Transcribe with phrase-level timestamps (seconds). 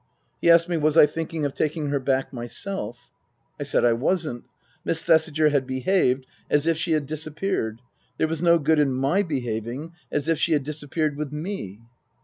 [0.41, 3.11] He asked me was I thinking of taking her back myself?
[3.59, 4.45] I said I wasn't.
[4.83, 7.83] Miss Thesiger had behaved as if she had disappeared.
[8.17, 11.81] There was no good in my behaving as if she had disappeared with me.